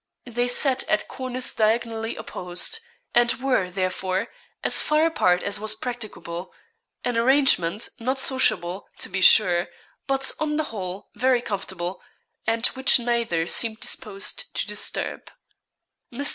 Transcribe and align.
They 0.25 0.47
sat 0.47 0.83
at 0.89 1.07
corners 1.07 1.53
diagonally 1.53 2.15
opposed, 2.15 2.79
and 3.13 3.31
were, 3.33 3.69
therefore, 3.69 4.29
as 4.63 4.81
far 4.81 5.05
apart 5.05 5.43
as 5.43 5.59
was 5.59 5.75
practicable 5.75 6.51
an 7.03 7.17
arrangement, 7.17 7.87
not 7.99 8.17
sociable, 8.17 8.87
to 8.97 9.09
be 9.09 9.21
sure, 9.21 9.67
but 10.07 10.31
on 10.39 10.55
the 10.55 10.63
whole, 10.73 11.11
very 11.13 11.39
comfortable, 11.43 12.01
and 12.47 12.65
which 12.73 12.97
neither 12.97 13.45
seemed 13.45 13.79
disposed 13.79 14.51
to 14.55 14.65
disturb. 14.65 15.29
Mr. 16.11 16.29